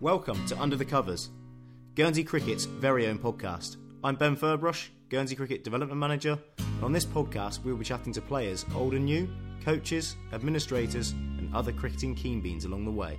[0.00, 1.30] Welcome to Under the Covers,
[1.96, 3.78] Guernsey Cricket's very own podcast.
[4.04, 8.20] I'm Ben Ferbrache, Guernsey Cricket Development Manager, and on this podcast we'll be chatting to
[8.20, 9.28] players old and new,
[9.64, 13.18] coaches, administrators, and other cricketing keen beans along the way.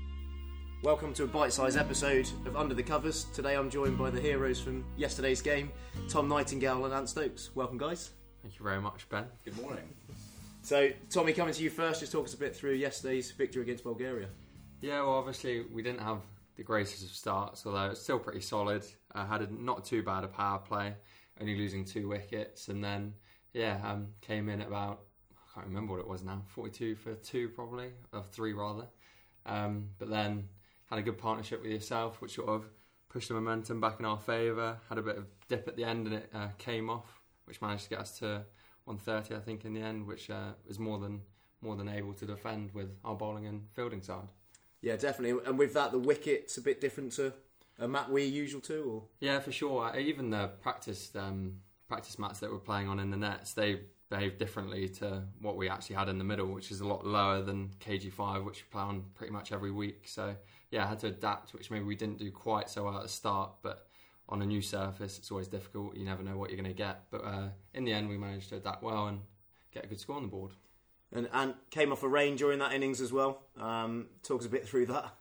[0.81, 3.25] Welcome to a bite sized episode of Under the Covers.
[3.33, 5.73] Today I'm joined by the heroes from yesterday's game,
[6.07, 7.50] Tom Nightingale and Ant Stokes.
[7.55, 8.11] Welcome, guys.
[8.41, 9.25] Thank you very much, Ben.
[9.43, 9.83] Good morning.
[10.61, 13.83] So, Tommy, coming to you first, just talk us a bit through yesterday's victory against
[13.83, 14.29] Bulgaria.
[14.79, 16.19] Yeah, well, obviously we didn't have
[16.59, 18.86] the greatest of starts, although it's still pretty solid.
[19.13, 20.93] I had a, not too bad a power play,
[21.39, 23.13] only losing two wickets, and then
[23.54, 25.00] yeah, um, came in at about
[25.31, 28.87] I can't remember what it was now, forty-two for two probably, or three rather.
[29.45, 30.50] Um, but then
[30.87, 32.66] had a good partnership with yourself, which sort of
[33.08, 34.78] pushed the momentum back in our favour.
[34.89, 37.86] Had a bit of dip at the end, and it uh, came off, which managed
[37.86, 38.44] to get us to
[38.83, 41.22] 130, I think, in the end, which uh, was more than
[41.62, 44.28] more than able to defend with our bowling and fielding side.
[44.81, 45.41] Yeah, definitely.
[45.45, 47.33] And with that, the wicket's a bit different to
[47.80, 49.95] a mat we're usual to, or Yeah, for sure.
[49.97, 51.55] Even the practice um,
[51.88, 55.69] practice mats that we're playing on in the nets, they behave differently to what we
[55.69, 58.81] actually had in the middle, which is a lot lower than KG5, which we play
[58.81, 60.03] on pretty much every week.
[60.07, 60.35] So
[60.72, 63.09] yeah, I had to adapt, which maybe we didn't do quite so well at the
[63.09, 63.88] start, but
[64.27, 65.95] on a new surface, it's always difficult.
[65.95, 67.03] You never know what you're going to get.
[67.09, 69.19] But uh, in the end, we managed to adapt well and
[69.73, 70.52] get a good score on the board.
[71.14, 73.42] And and came off a rain during that innings as well.
[73.60, 75.14] Um, talk us a bit through that.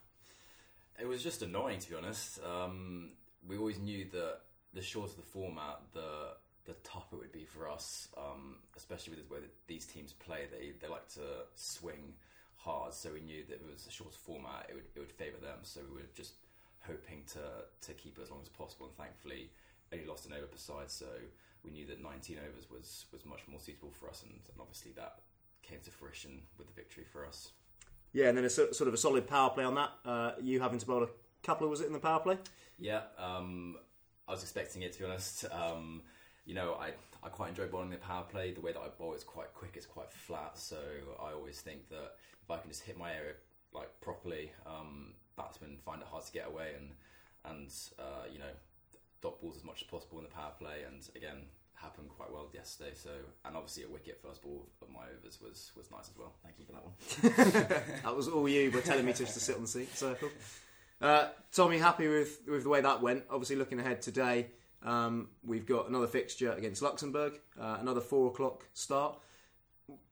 [1.01, 2.41] It was just annoying to be honest.
[2.45, 3.11] Um,
[3.47, 4.41] we always knew that
[4.75, 6.35] the shorter the format, the
[6.67, 10.13] the tougher it would be for us, um, especially with the way that these teams
[10.13, 10.47] play.
[10.51, 12.15] They they like to swing
[12.57, 15.13] hard, so we knew that if it was a shorter format, it would it would
[15.13, 15.59] favour them.
[15.63, 16.35] So we were just
[16.81, 19.51] hoping to to keep it as long as possible, and thankfully
[19.93, 20.91] only lost an over per side.
[20.91, 21.07] So
[21.65, 24.93] we knew that 19 overs was was much more suitable for us, and, and obviously
[24.97, 25.21] that
[25.69, 27.53] came to fruition with the victory for us.
[28.13, 29.91] Yeah, and then a sort of a solid power play on that.
[30.05, 31.09] Uh, you having to bowl a
[31.43, 32.39] couple, was it in the power play?
[32.79, 33.77] Yeah, um,
[34.27, 35.45] I was expecting it to be honest.
[35.53, 36.03] Um,
[36.47, 36.93] you know, I,
[37.23, 38.53] I quite enjoy bowling the power play.
[38.53, 40.57] The way that I bowl is quite quick, it's quite flat.
[40.57, 40.79] So
[41.21, 43.35] I always think that if I can just hit my area
[43.75, 46.91] like properly, um, batsmen find it hard to get away and
[47.45, 48.51] and uh, you know
[49.21, 50.85] dot balls as much as possible in the power play.
[50.87, 51.47] And again,
[51.81, 52.91] happened quite well yesterday.
[52.95, 53.11] So
[53.45, 56.35] and obviously a wicket first ball of my overs was was nice as well.
[56.43, 57.93] Thank you for that one.
[58.05, 60.29] That was all you were telling me just to sit on the seat circle.
[61.01, 63.25] Uh, Tommy, happy with with the way that went.
[63.31, 64.49] Obviously, looking ahead today,
[64.83, 69.19] um, we've got another fixture against Luxembourg, uh, another four o'clock start.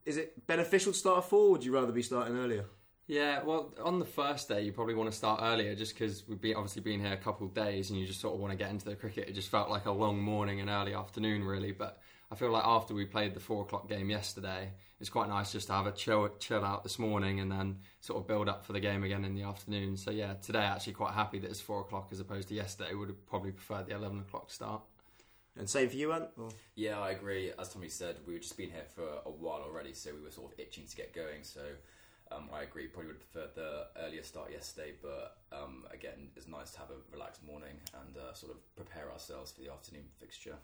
[0.04, 1.48] Is it beneficial to start at four?
[1.48, 2.64] Or would you rather be starting earlier?
[3.08, 6.40] Yeah, well, on the first day, you probably want to start earlier just because we've
[6.40, 8.56] been, obviously been here a couple of days and you just sort of want to
[8.56, 9.28] get into the cricket.
[9.28, 11.70] It just felt like a long morning and early afternoon, really.
[11.70, 12.00] But
[12.32, 15.68] I feel like after we played the four o'clock game yesterday, it's quite nice just
[15.68, 18.72] to have a chill, chill out this morning and then sort of build up for
[18.72, 19.96] the game again in the afternoon.
[19.96, 22.92] So, yeah, today actually quite happy that it's four o'clock as opposed to yesterday.
[22.92, 24.82] Would have probably preferred the 11 o'clock start.
[25.56, 26.24] And same for you, Ant?
[26.36, 27.52] Or- Yeah, I agree.
[27.56, 30.30] As Tommy said, we have just been here for a while already, so we were
[30.32, 31.44] sort of itching to get going.
[31.44, 31.60] So
[32.32, 32.86] um, I agree.
[32.86, 37.12] Probably would preferred the earlier start yesterday, but um, again, it's nice to have a
[37.12, 40.56] relaxed morning and uh, sort of prepare ourselves for the afternoon fixture.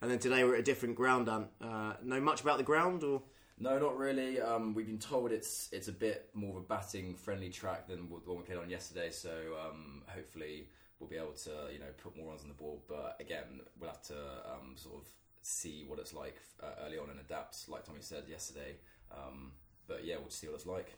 [0.00, 1.46] And then today we're at a different ground, Ant.
[1.60, 3.22] Uh, know much about the ground, or
[3.58, 4.40] No, not really.
[4.40, 8.08] Um, we've been told it's it's a bit more of a batting friendly track than
[8.08, 9.10] the one we played on yesterday.
[9.10, 9.30] So
[9.64, 10.68] um, hopefully
[10.98, 12.80] we'll be able to you know put more runs on the board.
[12.88, 14.14] But again, we'll have to
[14.52, 15.08] um, sort of
[15.42, 18.76] see what it's like uh, early on and adapt, like Tommy said yesterday.
[19.12, 19.52] Um,
[19.92, 20.94] but yeah, we'll just see what it's like.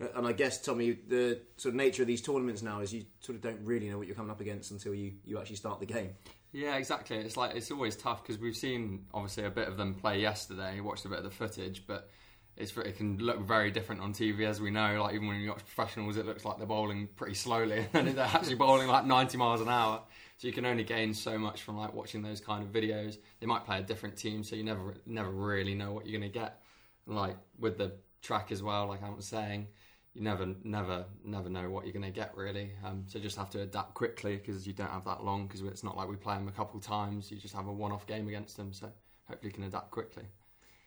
[0.00, 3.04] Uh, And I guess, Tommy, the sort of nature of these tournaments now is you
[3.20, 5.80] sort of don't really know what you're coming up against until you, you actually start
[5.80, 6.10] the game.
[6.52, 7.16] Yeah, exactly.
[7.16, 10.80] It's like it's always tough because we've seen obviously a bit of them play yesterday.
[10.80, 12.10] Watched a bit of the footage, but
[12.58, 15.02] it's it can look very different on TV as we know.
[15.02, 18.24] Like even when you watch professionals, it looks like they're bowling pretty slowly, and they're
[18.26, 20.02] actually bowling like 90 miles an hour.
[20.36, 23.16] So you can only gain so much from like watching those kind of videos.
[23.40, 26.30] They might play a different team, so you never never really know what you're going
[26.30, 26.60] to get.
[27.06, 27.92] Like with the
[28.22, 29.66] track as well, like I was saying,
[30.14, 32.72] you never, never, never know what you're going to get really.
[32.84, 35.46] Um, so just have to adapt quickly because you don't have that long.
[35.46, 37.30] Because it's not like we play them a couple times.
[37.30, 38.72] You just have a one-off game against them.
[38.72, 38.90] So
[39.24, 40.24] hopefully you can adapt quickly.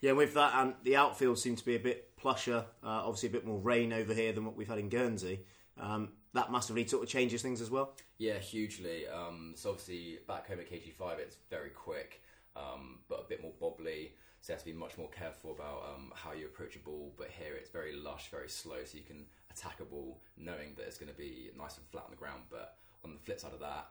[0.02, 2.66] Yeah, with that, and the outfield seems to be a bit plusher.
[2.84, 5.40] Uh, obviously, a bit more rain over here than what we've had in Guernsey.
[5.80, 7.96] Um, that massively sort of changes things as well.
[8.18, 9.08] Yeah, hugely.
[9.08, 12.22] Um, so obviously back home at KG5, it's very quick,
[12.56, 14.10] um, but a bit more bobbly.
[14.46, 17.12] So you have to be much more careful about um, how you approach a ball.
[17.18, 20.86] But here it's very lush, very slow, so you can attack a ball knowing that
[20.86, 22.44] it's going to be nice and flat on the ground.
[22.52, 23.90] But on the flip side of that,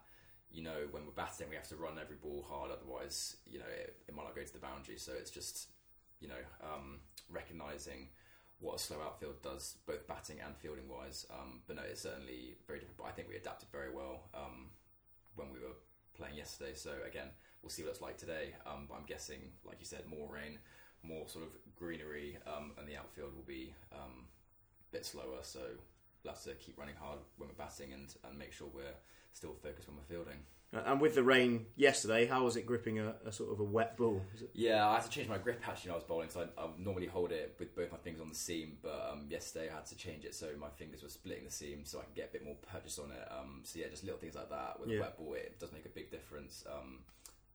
[0.52, 2.70] you know, when we're batting, we have to run every ball hard.
[2.70, 4.96] Otherwise, you know, it, it might not go to the boundary.
[4.96, 5.70] So it's just,
[6.20, 8.06] you know, um, recognizing
[8.60, 11.26] what a slow outfield does, both batting and fielding wise.
[11.34, 12.98] Um, but no, it's certainly very different.
[12.98, 14.70] But I think we adapted very well um,
[15.34, 15.74] when we were
[16.16, 16.72] playing yesterday.
[16.74, 17.28] So again,
[17.62, 18.54] we'll see what it's like today.
[18.66, 20.58] Um, but I'm guessing, like you said, more rain,
[21.02, 24.26] more sort of greenery, um, and the outfield will be um,
[24.90, 25.42] a bit slower.
[25.42, 25.60] So
[26.22, 28.98] we'll have to keep running hard when we're batting and, and make sure we're
[29.32, 30.40] still focused when we're fielding.
[30.74, 33.64] Uh, And with the rain yesterday, how was it gripping a, a sort of a
[33.64, 34.22] wet ball?
[34.52, 36.28] Yeah, I had to change my grip actually when I was bowling.
[36.30, 39.26] So I, I normally hold it with both my fingers on the seam, but um,
[39.28, 42.02] yesterday I had to change it so my fingers were splitting the seam, so I
[42.02, 43.28] can get a bit more purchase on it.
[43.30, 44.98] Um, so yeah, just little things like that with Yeah.
[44.98, 46.64] a wet ball, it does make a big difference.
[46.70, 47.00] Um,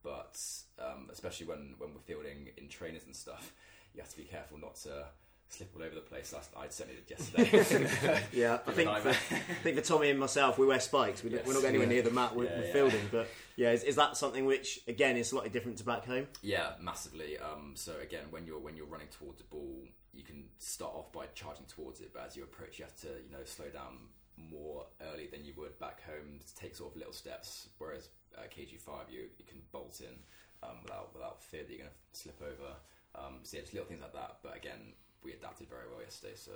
[0.02, 0.40] but
[0.80, 3.52] um, especially when when we're fielding in trainers and stuff,
[3.94, 5.08] you have to be careful not to
[5.50, 6.30] slip all over the place.
[6.32, 8.22] That's, I certainly did yesterday.
[8.34, 9.10] Yeah, I think for.
[9.10, 9.14] I
[9.64, 11.24] think for Tommy and myself, we wear spikes.
[11.24, 11.46] We, Yes.
[11.46, 11.94] We're not anywhere Yeah.
[11.94, 12.74] near the mat with, Yeah, with yeah.
[12.74, 13.02] fielding.
[13.12, 16.28] But yeah, is, is that something which again is slightly different to back home?
[16.42, 17.38] Yeah, massively.
[17.38, 21.12] Um, so again, when you're when you're running towards a ball, you can start off
[21.12, 23.98] by charging towards it, but as you approach, you have to you know slow down
[24.38, 26.40] more early than you would back home.
[26.46, 30.16] to Take sort of little steps, whereas uh, KG five you you can bolt in
[30.64, 32.74] um, without without fear that you're going to slip over.
[33.16, 34.38] Um, so yeah, just little things like that.
[34.44, 34.94] But again,
[35.24, 36.52] we adapted very well yesterday, so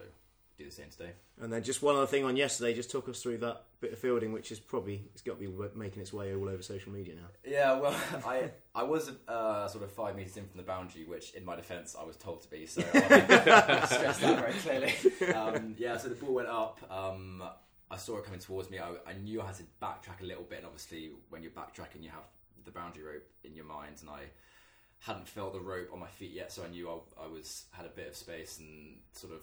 [0.58, 1.12] do the same today.
[1.42, 4.00] And then just one other thing on yesterday, just talk us through that bit of
[4.00, 7.16] fielding, which is probably it's got to be making its way all over social media
[7.16, 7.28] now.
[7.46, 7.96] Yeah, well,
[8.26, 11.56] I I was uh, sort of five meters in from the boundary, which, in my
[11.56, 12.66] defence, I was told to be.
[12.66, 13.00] So I'll
[13.88, 15.34] stress that very clearly.
[15.34, 16.80] Um, yeah, so the ball went up.
[16.90, 17.44] Um,
[17.90, 18.80] I saw it coming towards me.
[18.80, 22.02] I, I knew I had to backtrack a little bit, and obviously, when you're backtracking,
[22.02, 22.26] you have
[22.66, 24.22] the boundary rope in your mind, and I
[25.06, 27.86] hadn't felt the rope on my feet yet, so I knew I, I was had
[27.86, 29.42] a bit of space and sort of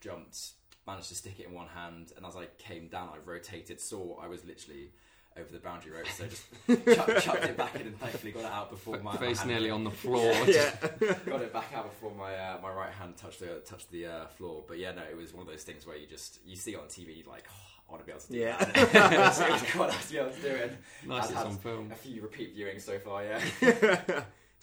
[0.00, 0.38] jumped,
[0.86, 4.18] managed to stick it in one hand, and as I came down, I rotated, saw
[4.22, 4.90] I was literally
[5.36, 8.40] over the boundary rope, so I just chucked, chucked it back in and thankfully got
[8.44, 10.32] it out before my Face my nearly on the floor.
[10.46, 10.70] yeah,
[11.26, 14.26] got it back out before my uh, my right hand touched the touched the uh,
[14.28, 14.62] floor.
[14.68, 16.78] But yeah, no, it was one of those things where you just you see it
[16.78, 18.64] on TV, you're like, oh, I want to be able to do Yeah.
[18.64, 19.34] that.
[19.34, 20.76] so it was quite nice to be able to do it.
[21.06, 21.90] Nice I've it's had on film.
[21.90, 23.40] A few repeat viewings so far, yeah.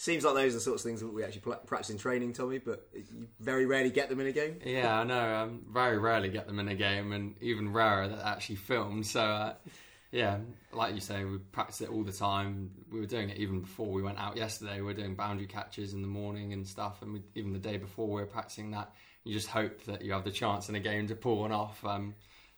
[0.01, 2.57] Seems like those are the sorts of things that we actually practice in training, Tommy.
[2.57, 4.59] But you very rarely get them in a game.
[4.65, 5.35] Yeah, I know.
[5.35, 9.05] Um, very rarely get them in a game, and even rarer that actually filmed.
[9.05, 9.53] So, uh,
[10.11, 10.39] yeah,
[10.73, 12.71] like you say, we practice it all the time.
[12.91, 14.77] We were doing it even before we went out yesterday.
[14.77, 17.77] We were doing boundary catches in the morning and stuff, and we, even the day
[17.77, 18.93] before we were practicing that.
[19.23, 21.85] You just hope that you have the chance in a game to pull one off.
[21.85, 22.15] Um,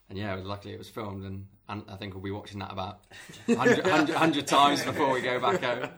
[0.09, 3.01] and yeah, luckily it was filmed, and, and I think we'll be watching that about
[3.47, 5.89] 100, 100, 100 times before we go back home.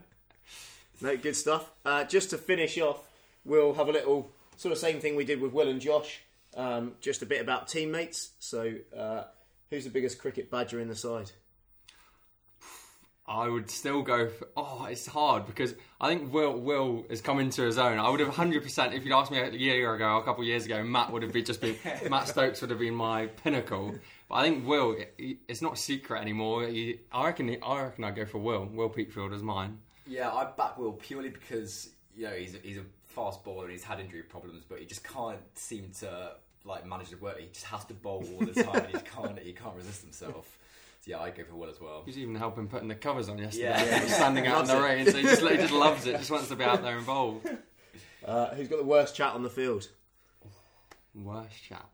[1.02, 1.72] No, good stuff.
[1.86, 3.00] Uh, just to finish off,
[3.44, 6.22] we'll have a little sort of same thing we did with Will and Josh.
[6.56, 8.32] Um, just a bit about teammates.
[8.40, 9.24] So, uh,
[9.70, 11.32] who's the biggest cricket badger in the side?
[13.28, 14.48] I would still go for.
[14.56, 17.98] Oh, it's hard because I think Will Will has come into his own.
[17.98, 20.48] I would have hundred percent if you'd asked me a year ago, a couple of
[20.48, 21.76] years ago, Matt would have been just been
[22.10, 23.96] Matt Stokes would have been my pinnacle.
[24.30, 26.68] But I think Will, he- it's not a secret anymore.
[26.68, 27.50] He, I reckon.
[27.64, 28.66] I reckon I would go for Will.
[28.72, 29.80] Will Peatfield is mine.
[30.08, 33.72] Yeah, I back Will purely because you know he's a, he's a fast bowler and
[33.72, 36.32] he's had injury problems, but he just can't seem to
[36.64, 37.40] like manage the work.
[37.40, 40.58] He just has to bowl all the time, and he can't he can't resist himself.
[41.02, 42.04] So yeah, I go for Will as well.
[42.06, 43.70] He's even helping putting the covers on yesterday.
[43.70, 43.98] Yeah.
[44.00, 44.82] He was standing out in the it.
[44.84, 46.18] rain, so he just he just loves it.
[46.18, 47.48] Just wants to be out there involved.
[48.24, 49.88] Uh, who's got the worst chat on the field?
[51.14, 51.86] Worst chat.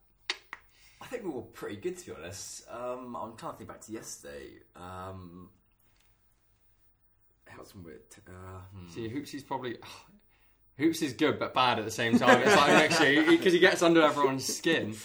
[1.02, 2.64] I think we were pretty good to be honest.
[2.70, 4.48] Um, I'm trying to think back to yesterday.
[4.78, 5.50] Um,
[7.56, 8.02] how's some weird?
[8.28, 8.32] Uh,
[8.76, 8.88] hmm.
[8.90, 9.78] See, Hoopsy's probably.
[10.78, 12.42] Hoops is good but bad at the same time.
[12.42, 14.96] It's like next year because he gets under everyone's skin.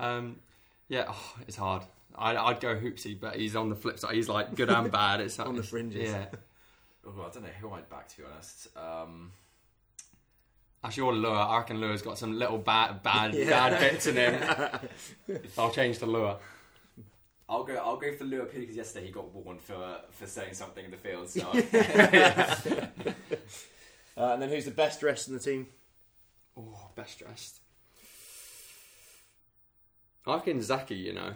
[0.00, 0.36] Um,
[0.88, 1.82] yeah, oh, it's hard.
[2.18, 4.14] I'd, I'd go Hoopsy, but he's on the flip side.
[4.14, 5.20] He's like good and bad.
[5.20, 6.10] It's like, On the fringes.
[6.10, 6.26] Yeah,
[7.06, 8.68] Oh, I don't know who I'd back to be honest.
[8.76, 9.32] Um,
[10.82, 11.36] actually, or Lure.
[11.36, 13.50] I reckon Lure's got some little bad, bad, Yeah.
[13.50, 15.40] bad bits in him.
[15.58, 16.38] I'll change to Lure.
[17.48, 17.74] I'll go.
[17.76, 20.90] I'll go for Lua purely because yesterday he got warned for for saying something in
[20.90, 21.28] the field.
[21.28, 21.40] So
[24.18, 25.66] Uh, and then who's the best dressed in the team?
[26.56, 27.60] Oh, best dressed.
[30.26, 30.94] I reckon Zaki.
[30.94, 31.32] You know,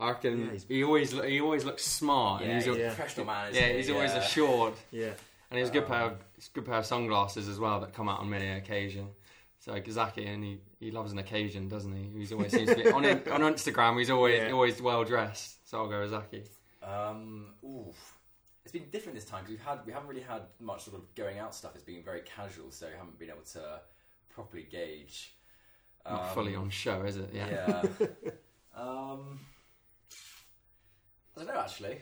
[0.00, 2.42] I reckon Yeah, he always lo- he always looks smart.
[2.42, 2.88] yeah, and he's he's, a yeah.
[2.94, 3.54] professional man.
[3.54, 3.76] yeah, isn't he?
[3.76, 4.18] he's always Yeah.
[4.18, 4.74] assured.
[4.90, 5.12] Yeah.
[5.50, 7.78] And he has a good pair of it's a good pair of sunglasses as well
[7.80, 9.06] that come out on many occasion.
[9.66, 12.08] So Gazaki and he, he loves an occasion, doesn't he?
[12.20, 13.98] He's always seems to be on on Instagram.
[13.98, 14.52] He's always Yeah.
[14.52, 15.68] always well dressed.
[15.68, 16.44] So I'll go with Zaki.
[16.84, 18.14] Um, oof.
[18.62, 21.12] It's been different this time because we've had we haven't really had much sort of
[21.16, 21.72] going out stuff.
[21.74, 23.80] It's been very casual, so we haven't been able to
[24.30, 25.34] properly gauge.
[26.08, 27.30] Not Um, fully on show, is it?
[27.32, 27.48] Yeah.
[27.50, 27.82] Yeah.
[28.76, 29.40] um,
[31.36, 31.98] I don't know actually.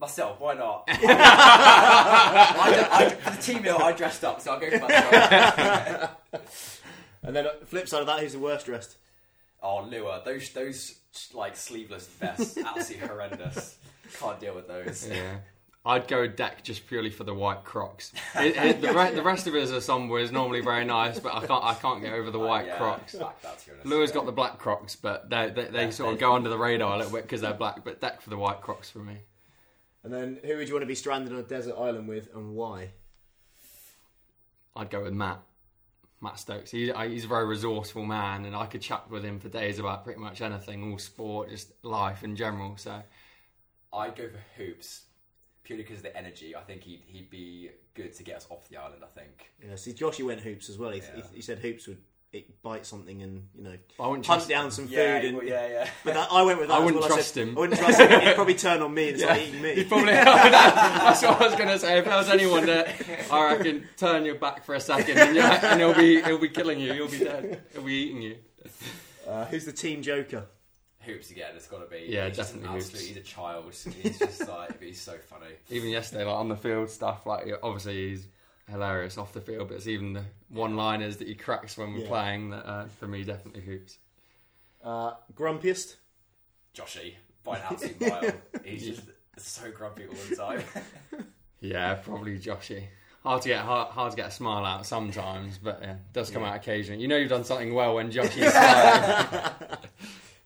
[0.00, 0.84] Myself, why not?
[0.88, 6.10] I, I, for the team meal, I dressed up, so I'll go for myself.
[7.22, 8.96] And then uh, flip side of that, who's the worst dressed?
[9.60, 10.94] Oh, Lua, those those
[11.34, 13.76] like sleeveless vests, absolutely horrendous.
[14.18, 15.06] Can't deal with those.
[15.06, 15.38] Yeah.
[15.84, 18.12] I'd go deck just purely for the white Crocs.
[18.36, 21.18] It, it, the, re- the rest of it as a somber is normally very nice,
[21.18, 23.14] but I can't I can't get over the white yeah, Crocs.
[23.14, 23.86] back that, to be honest.
[23.86, 26.58] Lewis got the black Crocs, but they they, they Yeah, sort of go under the
[26.58, 27.84] radar a little bit because they're black.
[27.84, 29.16] But deck for the white Crocs for me.
[30.04, 32.54] And then who would you want to be stranded on a desert island with, and
[32.54, 32.90] why?
[34.76, 35.40] I'd go with Matt.
[36.20, 36.70] Matt Stokes.
[36.70, 40.04] He, he's a very resourceful man, and I could chat with him for days about
[40.04, 42.76] pretty much anything, all sport, just life in general.
[42.76, 43.02] So
[43.92, 45.02] I'd go for hoops
[45.62, 46.56] purely because of the energy.
[46.56, 49.02] I think he'd he'd be good to get us off the island.
[49.04, 49.52] I think.
[49.64, 50.90] Yeah, see, Joshy went hoops as well.
[50.90, 51.22] He, Yeah.
[51.30, 51.98] he, he said hoops would
[52.30, 54.94] it bite something and you know I hunt trust down some food.
[54.94, 55.90] Yeah, and, yeah, yeah.
[56.04, 56.74] But that, I went with that.
[56.74, 57.08] I wouldn't well.
[57.08, 57.56] trust said, him.
[57.56, 58.20] I wouldn't trust him.
[58.20, 59.74] He'd probably turn on me and start eating me.
[59.76, 60.12] He'd probably.
[60.12, 61.98] that's what I was going to say.
[61.98, 65.42] If there was anyone that I reckon turn your back for a second and, you
[65.42, 66.92] and he'll be he'll be killing you.
[66.92, 67.62] He'll be dead.
[67.72, 68.36] He'll be eating you.
[69.26, 70.46] Uh, who's the team joker?
[71.00, 71.52] Hoops again.
[71.56, 72.06] It's got to be.
[72.08, 73.64] Yeah, he's just definitely absolute- He's a child.
[74.02, 75.52] He's just like he's so funny.
[75.70, 78.26] Even yesterday, like on the field stuff, like obviously he's
[78.70, 82.08] hilarious off the field, but it's even the one-liners that he cracks when we're Yeah.
[82.08, 83.98] playing that uh, for me definitely hoops.
[84.84, 85.96] Uh, grumpiest?
[86.74, 88.32] Joshy by an absolute mile.
[88.64, 89.02] He's just
[89.38, 90.62] so grumpy all the time.
[91.60, 92.84] Yeah, probably Joshy.
[93.24, 96.30] Hard to get hard, hard to get a smile out sometimes, but yeah, it does
[96.30, 97.02] come out occasionally.
[97.02, 99.78] You know you've done something well when Joshy's smiling.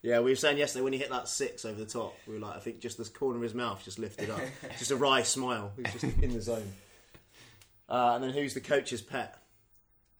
[0.01, 2.39] Yeah, we were saying yesterday when he hit that six over the top, we were
[2.41, 4.41] like, I think just this corner of his mouth just lifted up,
[4.77, 5.71] just a wry smile.
[5.77, 6.73] He was just in the zone.
[7.89, 9.35] Uh, and then who's the coach's pet?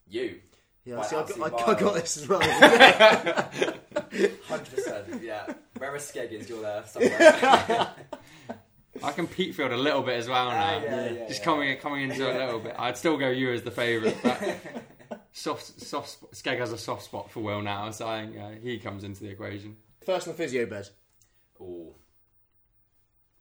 [0.07, 0.39] you.
[0.85, 2.41] Yeah, By see, I got, I, I got this as well.
[4.47, 5.23] Hundred percent.
[5.23, 5.45] Yeah.
[5.77, 7.89] Wherever Skeg is, you're there somewhere.
[9.03, 10.77] I can peak field a little bit as well now.
[10.77, 11.45] Ah, yeah, yeah, Just yeah.
[11.45, 12.75] coming coming into it a little bit.
[12.77, 14.59] I'd still go you as the favourite, but
[15.31, 18.77] soft soft Skeg has a soft spot for Will now, so I think uh, he
[18.77, 19.77] comes into the equation.
[20.05, 20.89] First on the physio bed.
[21.61, 21.93] Ooh,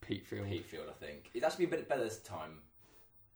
[0.01, 0.47] Peak field.
[0.47, 1.29] Peatfield, I think.
[1.33, 2.59] He's actually been a bit better this time,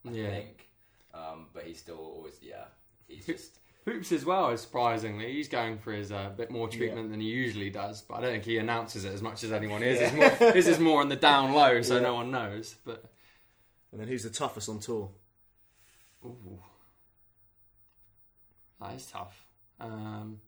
[0.08, 0.30] I Yeah.
[0.30, 0.70] think.
[1.18, 2.66] Um, but he's still always, yeah.
[3.08, 3.60] He's just.
[3.86, 5.32] Hoops as well, as surprisingly.
[5.32, 8.32] He's going for his uh, bit more treatment than he usually does, but I don't
[8.32, 10.00] think he announces it as much as anyone is.
[10.02, 12.02] It's more, his is more on the down low, so Yeah.
[12.02, 12.76] no one knows.
[12.86, 13.06] But
[13.94, 15.10] And then who's the toughest on tour?
[16.26, 16.60] ooh,
[18.82, 19.46] that is tough.
[19.80, 20.40] Um,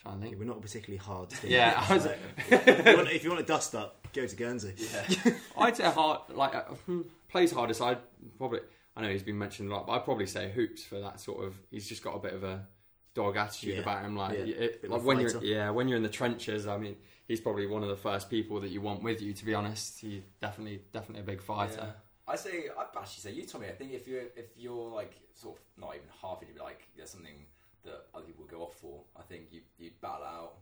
[0.00, 0.38] trying to Yeah, think.
[0.40, 1.50] we're not a particularly hard team.
[1.50, 2.14] Yeah, I was- So,
[2.50, 4.74] if, you want, if you want to dust up, go to Guernsey.
[4.76, 5.32] Yeah.
[5.58, 7.80] I'd say hard, like uh, hmm, plays hardest.
[7.80, 7.98] I'd
[8.38, 8.60] probably.
[8.96, 11.44] I know he's been mentioned a lot, but I'd probably say hoops for that sort
[11.44, 11.54] of.
[11.70, 12.66] He's just got a bit of a
[13.14, 14.16] dog attitude Yeah, about him.
[14.16, 16.66] Like, yeah, it- like when you're, yeah, when you're in the trenches.
[16.66, 16.96] I mean,
[17.26, 19.32] he's probably one of the first people that you want with you.
[19.32, 21.94] To be honest, he's definitely, definitely a big fighter.
[22.26, 23.68] I say, I'd actually say you, Tommy.
[23.68, 26.60] I think if you're if you're like sort of not even half it, you'd be
[26.62, 27.46] like there's something
[27.84, 29.02] that other people would go off for.
[29.16, 30.52] I think you you'd battle out.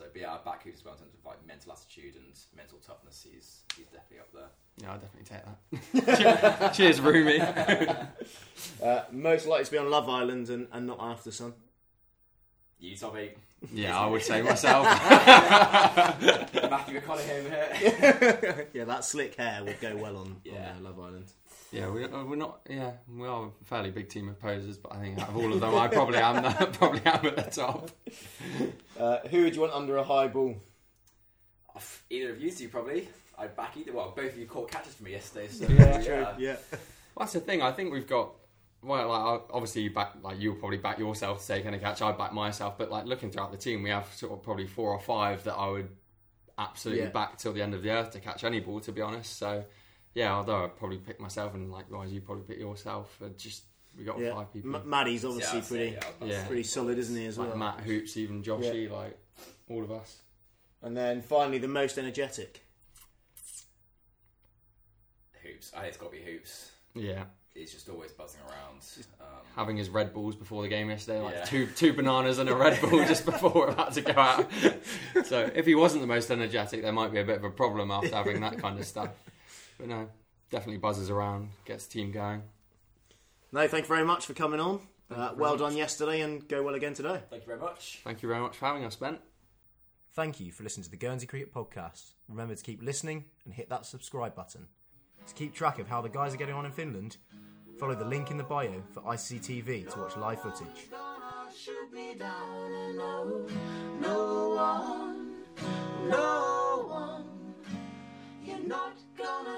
[0.00, 2.78] So, but yeah, back hoops as well in terms of like mental attitude and mental
[2.78, 3.26] toughness.
[3.30, 4.48] He's he's definitely up there.
[4.78, 5.28] Yeah, I'll definitely
[5.92, 6.24] take
[6.58, 6.70] that.
[6.74, 7.40] Cheers, Roomy.
[8.82, 11.52] Uh, most likely to be on Love Island and, and not After Sun.
[12.78, 13.30] You, Tommy,
[13.72, 14.84] Yeah, I would say myself.
[14.86, 18.68] Matthew McConaughey over here.
[18.74, 20.72] yeah, that slick hair would go well on, Yeah.
[20.78, 21.26] on uh, Love Island.
[21.72, 22.60] Yeah, we, uh, we're not.
[22.68, 25.52] Yeah, we are a fairly big team of posers, but I think out of all
[25.52, 26.42] of them, I probably am.
[26.42, 27.90] The, probably am at the top.
[28.98, 30.56] Uh, who would you want under a high ball?
[32.10, 33.08] Either of you two probably.
[33.38, 33.92] I'd back either.
[33.92, 35.48] Well, both of you caught catches for me yesterday.
[35.48, 36.26] So Yeah, true.
[36.38, 36.56] Yeah.
[36.72, 37.62] Well, that's the thing.
[37.62, 38.32] I think we've got.
[38.82, 42.02] Well, like obviously, you back like you'll probably back yourself to take any catch.
[42.02, 44.90] I back myself, but like looking throughout the team, we have sort of probably four
[44.90, 45.88] or five that I would
[46.58, 47.10] absolutely Yeah.
[47.10, 48.80] back till the end of the earth to catch any ball.
[48.80, 49.64] To be honest, so
[50.14, 50.34] yeah.
[50.34, 53.16] Although I'd probably pick myself, and likewise, you probably pick yourself.
[53.24, 53.64] Uh, just
[53.98, 54.34] we got yeah.
[54.34, 54.74] five people.
[54.76, 56.46] M- Maddie's obviously I'd pretty yeah, I was about to Yeah.
[56.46, 57.56] pretty solid, isn't he, as like well?
[57.58, 59.18] Matt Hoops, even Joshy, like
[59.68, 60.22] all of us.
[60.82, 62.62] And then finally, the most energetic.
[65.42, 65.72] Hoops.
[65.74, 66.70] I think it's got to be hoops.
[66.94, 67.24] Yeah,
[67.54, 68.80] He's just always buzzing around.
[69.20, 69.26] Um,
[69.56, 71.44] having his Red Bulls before the game yesterday, like Yeah.
[71.44, 74.48] two two bananas and a Red Bull just before we're about to go out.
[75.24, 77.90] so if he wasn't the most energetic, there might be a bit of a problem
[77.90, 79.10] after having that kind of stuff.
[79.80, 80.08] But no,
[80.50, 82.42] definitely buzzes around, gets the team going.
[83.50, 84.80] No, thank you very much for coming on.
[85.10, 87.20] Uh, well done yesterday and go well again today.
[87.30, 88.00] thank you very much.
[88.04, 89.18] Thank you very much for having us, Ben.
[90.12, 92.10] Thank you for listening to the Guernsey Cricket Podcast.
[92.28, 94.66] Remember to keep listening and hit that subscribe button.
[95.26, 97.16] To keep track of how the guys are getting on in Finland,
[97.78, 100.88] follow the link in the bio for ICTV to watch live footage.
[101.56, 103.46] shoot me down and no,
[104.00, 105.36] no one,
[106.08, 106.69] no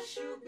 [0.07, 0.42] shoot.